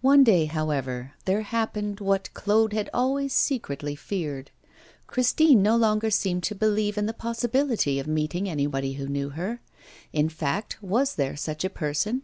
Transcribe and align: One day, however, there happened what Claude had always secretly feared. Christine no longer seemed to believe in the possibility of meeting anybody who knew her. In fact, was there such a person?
One 0.00 0.24
day, 0.24 0.46
however, 0.46 1.12
there 1.26 1.42
happened 1.42 2.00
what 2.00 2.32
Claude 2.32 2.72
had 2.72 2.88
always 2.94 3.34
secretly 3.34 3.94
feared. 3.94 4.50
Christine 5.06 5.62
no 5.62 5.76
longer 5.76 6.10
seemed 6.10 6.44
to 6.44 6.54
believe 6.54 6.96
in 6.96 7.04
the 7.04 7.12
possibility 7.12 7.98
of 7.98 8.06
meeting 8.06 8.48
anybody 8.48 8.94
who 8.94 9.06
knew 9.06 9.28
her. 9.28 9.60
In 10.14 10.30
fact, 10.30 10.82
was 10.82 11.16
there 11.16 11.36
such 11.36 11.62
a 11.62 11.68
person? 11.68 12.22